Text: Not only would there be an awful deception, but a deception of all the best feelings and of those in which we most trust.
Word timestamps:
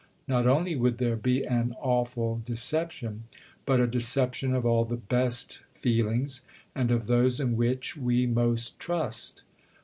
Not 0.27 0.47
only 0.47 0.75
would 0.75 0.97
there 0.97 1.15
be 1.15 1.45
an 1.45 1.75
awful 1.79 2.41
deception, 2.43 3.25
but 3.67 3.79
a 3.79 3.85
deception 3.85 4.55
of 4.55 4.65
all 4.65 4.83
the 4.83 4.97
best 4.97 5.61
feelings 5.75 6.41
and 6.73 6.89
of 6.89 7.05
those 7.05 7.39
in 7.39 7.55
which 7.55 7.95
we 7.95 8.25
most 8.25 8.79
trust. 8.79 9.43